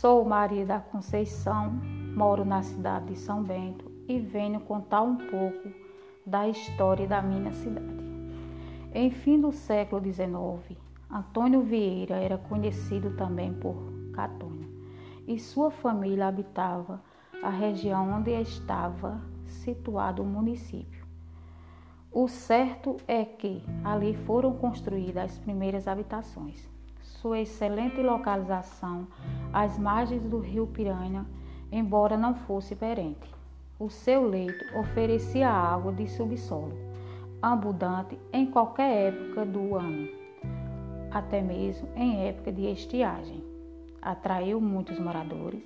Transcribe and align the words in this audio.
Sou 0.00 0.24
Maria 0.24 0.64
da 0.64 0.80
Conceição, 0.80 1.78
moro 2.16 2.42
na 2.42 2.62
cidade 2.62 3.12
de 3.12 3.16
São 3.16 3.42
Bento 3.42 3.84
e 4.08 4.18
venho 4.18 4.58
contar 4.60 5.02
um 5.02 5.14
pouco 5.14 5.68
da 6.24 6.48
história 6.48 7.06
da 7.06 7.20
minha 7.20 7.52
cidade. 7.52 8.02
Em 8.94 9.10
fim 9.10 9.38
do 9.38 9.52
século 9.52 10.02
XIX, 10.02 10.78
Antônio 11.10 11.60
Vieira 11.60 12.16
era 12.16 12.38
conhecido 12.38 13.14
também 13.14 13.52
por 13.52 13.76
Catônio 14.14 14.70
e 15.28 15.38
sua 15.38 15.70
família 15.70 16.28
habitava 16.28 17.02
a 17.42 17.50
região 17.50 18.10
onde 18.10 18.30
estava 18.30 19.20
situado 19.44 20.22
o 20.22 20.26
município. 20.26 21.04
O 22.10 22.26
certo 22.26 22.96
é 23.06 23.22
que 23.22 23.62
ali 23.84 24.14
foram 24.24 24.54
construídas 24.54 25.24
as 25.24 25.38
primeiras 25.38 25.86
habitações. 25.86 26.79
Sua 27.20 27.38
excelente 27.38 28.00
localização 28.00 29.06
às 29.52 29.78
margens 29.78 30.22
do 30.22 30.38
rio 30.38 30.66
Piranha, 30.66 31.26
embora 31.70 32.16
não 32.16 32.34
fosse 32.34 32.74
perente. 32.74 33.30
O 33.78 33.90
seu 33.90 34.26
leito 34.26 34.64
oferecia 34.78 35.50
água 35.50 35.92
de 35.92 36.08
subsolo, 36.08 36.72
abundante 37.42 38.18
em 38.32 38.46
qualquer 38.46 39.12
época 39.12 39.44
do 39.44 39.76
ano, 39.76 40.08
até 41.10 41.42
mesmo 41.42 41.90
em 41.94 42.26
época 42.26 42.50
de 42.50 42.64
estiagem. 42.72 43.44
Atraiu 44.00 44.58
muitos 44.58 44.98
moradores 44.98 45.62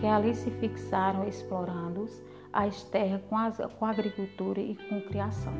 que 0.00 0.06
ali 0.06 0.34
se 0.34 0.50
fixaram 0.50 1.28
explorando 1.28 2.06
as 2.52 2.82
terras 2.82 3.22
com, 3.28 3.38
as, 3.38 3.56
com 3.78 3.86
agricultura 3.86 4.60
e 4.60 4.74
com 4.88 5.00
criação. 5.02 5.54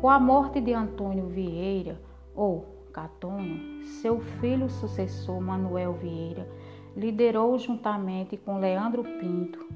Com 0.00 0.10
a 0.10 0.18
morte 0.18 0.60
de 0.60 0.72
Antônio 0.72 1.28
Vieira, 1.28 2.00
ou 2.34 2.71
Catônio, 2.92 3.84
seu 3.84 4.20
filho 4.20 4.68
sucessor 4.68 5.40
Manuel 5.40 5.94
Vieira 5.94 6.46
liderou 6.96 7.58
juntamente 7.58 8.36
com 8.36 8.58
Leandro 8.58 9.02
Pinto 9.02 9.66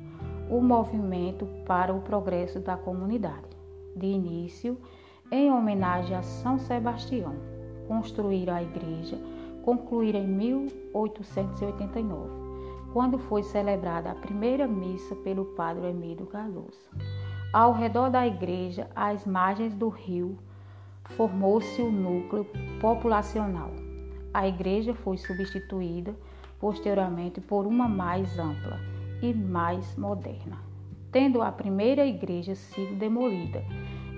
o 0.51 0.61
movimento 0.61 1.47
para 1.67 1.93
o 1.93 2.01
progresso 2.01 2.61
da 2.61 2.77
comunidade. 2.77 3.57
De 3.97 4.07
início, 4.07 4.79
em 5.33 5.51
homenagem 5.51 6.17
a 6.17 6.23
São 6.23 6.57
Sebastião, 6.59 7.35
construíram 7.89 8.55
a 8.55 8.63
igreja, 8.63 9.19
concluíram 9.65 10.21
em 10.21 10.29
1889 10.29 12.47
quando 12.93 13.19
foi 13.19 13.43
celebrada 13.43 14.11
a 14.11 14.15
primeira 14.15 14.67
missa 14.67 15.15
pelo 15.17 15.47
padre 15.47 15.89
Emílio 15.89 16.27
Cardoso. 16.27 16.89
Ao 17.53 17.73
redor 17.73 18.11
da 18.11 18.27
igreja, 18.27 18.89
às 18.95 19.27
margens 19.27 19.75
do 19.75 19.89
rio, 19.89 20.39
formou-se 21.11 21.81
o 21.81 21.91
núcleo 21.91 22.47
populacional. 22.81 23.71
A 24.33 24.47
igreja 24.47 24.95
foi 24.95 25.17
substituída 25.17 26.15
posteriormente 26.59 27.41
por 27.41 27.67
uma 27.67 27.89
mais 27.89 28.39
ampla 28.39 28.79
e 29.23 29.33
mais 29.33 29.97
moderna, 29.97 30.59
tendo 31.11 31.43
a 31.43 31.53
primeira 31.53 32.07
igreja 32.07 32.55
sido 32.55 32.95
demolida 32.97 33.65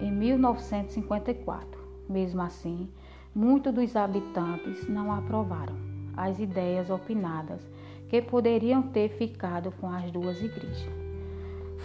em 0.00 0.11
1954. 0.11 1.78
Mesmo 2.09 2.42
assim, 2.42 2.89
muitos 3.34 3.72
dos 3.72 3.94
habitantes 3.94 4.89
não 4.89 5.12
aprovaram 5.12 5.77
as 6.16 6.39
ideias 6.39 6.91
opinadas 6.91 7.69
que 8.09 8.22
poderiam 8.22 8.83
ter 8.83 9.11
ficado 9.11 9.70
com 9.72 9.91
as 9.91 10.11
duas 10.11 10.41
igrejas. 10.41 10.89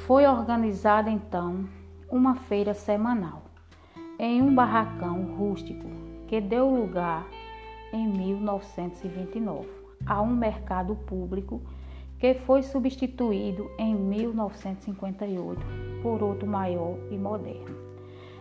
Foi 0.05 0.25
organizada 0.25 1.09
então 1.09 1.67
uma 2.09 2.35
feira 2.35 2.73
semanal 2.73 3.52
em 4.19 4.41
um 4.41 4.53
barracão 4.53 5.23
rústico 5.35 5.87
que 6.27 6.39
deu 6.39 6.69
lugar 6.69 7.27
em 7.91 8.07
1929 8.07 9.67
a 10.05 10.21
um 10.21 10.35
mercado 10.35 10.95
público 10.95 11.61
que 12.19 12.33
foi 12.33 12.63
substituído 12.63 13.69
em 13.77 13.95
1958 13.95 15.61
por 16.01 16.23
outro 16.23 16.47
maior 16.47 16.97
e 17.11 17.17
moderno. 17.17 17.75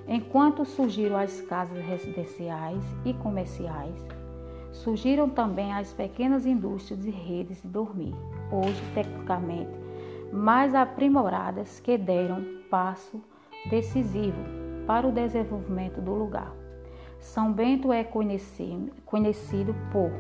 Enquanto 0.09 0.65
surgiram 0.65 1.17
as 1.17 1.41
casas 1.41 1.85
residenciais 1.85 2.83
e 3.05 3.13
comerciais, 3.15 3.97
Surgiram 4.73 5.29
também 5.29 5.73
as 5.73 5.93
pequenas 5.93 6.47
indústrias 6.47 7.05
e 7.05 7.11
redes 7.11 7.61
de 7.61 7.69
dormir, 7.69 8.15
hoje 8.51 8.83
tecnicamente 8.95 9.71
mais 10.33 10.75
aprimoradas, 10.75 11.79
que 11.79 11.99
deram 11.99 12.43
passo 12.71 13.23
decisivo 13.69 14.62
para 14.93 15.09
o 15.09 15.11
desenvolvimento 15.11 16.03
do 16.03 16.13
lugar. 16.13 16.53
São 17.19 17.51
Bento 17.51 17.91
é 17.91 18.05
conhecido 18.05 19.75
por 19.91 20.11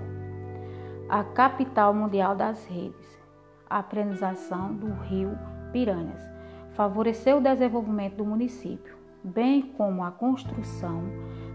a 1.11 1.23
capital 1.23 1.93
mundial 1.93 2.35
das 2.35 2.65
redes, 2.65 3.21
a 3.69 3.81
aprenização 3.81 4.75
do 4.75 4.91
rio 5.03 5.39
Piranhas, 5.75 6.23
favoreceu 6.71 7.37
o 7.37 7.41
desenvolvimento 7.43 8.17
do 8.17 8.25
município, 8.25 8.97
bem 9.23 9.61
como 9.61 10.03
a 10.03 10.11
construção 10.11 11.03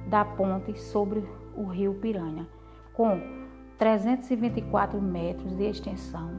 da 0.08 0.24
ponte 0.24 0.78
sobre 0.78 1.28
o 1.56 1.64
rio 1.64 1.96
Piranha, 1.96 2.48
com 2.94 3.20
324 3.80 5.02
metros 5.02 5.56
de 5.56 5.64
extensão, 5.64 6.30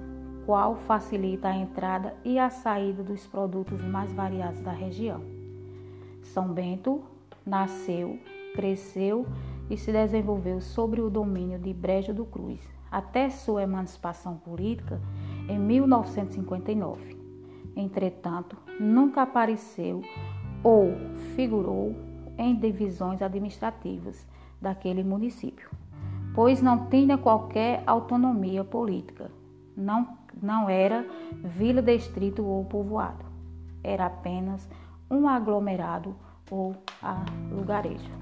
qual 0.46 0.76
facilita 0.76 1.48
a 1.48 1.56
entrada 1.56 2.14
e 2.24 2.38
a 2.38 2.50
saída 2.50 3.02
dos 3.02 3.26
produtos 3.26 3.82
mais 3.82 4.12
variados 4.12 4.60
da 4.60 4.70
região. 4.70 5.37
São 6.32 6.48
Bento 6.48 7.02
nasceu, 7.44 8.18
cresceu 8.54 9.26
e 9.68 9.76
se 9.76 9.92
desenvolveu 9.92 10.60
sobre 10.60 11.00
o 11.00 11.10
domínio 11.10 11.58
de 11.58 11.72
Brejo 11.72 12.14
do 12.14 12.24
Cruz, 12.24 12.60
até 12.90 13.28
sua 13.28 13.62
emancipação 13.62 14.36
política 14.36 15.00
em 15.48 15.58
1959. 15.58 17.16
Entretanto, 17.76 18.56
nunca 18.80 19.22
apareceu 19.22 20.02
ou 20.62 20.94
figurou 21.34 21.94
em 22.36 22.54
divisões 22.54 23.22
administrativas 23.22 24.26
daquele 24.60 25.04
município 25.04 25.68
pois 26.38 26.62
não 26.62 26.86
tinha 26.86 27.18
qualquer 27.18 27.82
autonomia 27.84 28.62
política. 28.62 29.28
Não, 29.76 30.06
não 30.40 30.70
era 30.70 31.04
vila, 31.42 31.82
distrito 31.82 32.44
ou 32.44 32.64
povoado. 32.64 33.24
Era 33.82 34.06
apenas 34.06 34.68
um 35.10 35.28
aglomerado 35.28 36.14
ou 36.50 36.74
lugarejo. 37.50 38.12